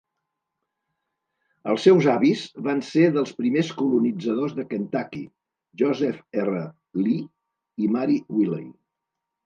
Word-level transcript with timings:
Els 1.73 1.85
seus 1.87 2.07
avis 2.13 2.41
van 2.69 2.81
ser 2.89 3.05
dels 3.19 3.35
primers 3.43 3.71
colonitzadors 3.83 4.57
de 4.63 4.67
Kentucky, 4.75 5.23
Joseph 5.85 6.45
R. 6.49 6.67
Lee 7.07 7.87
i 7.87 7.95
Mary 7.99 8.23
Wiley. 8.39 8.71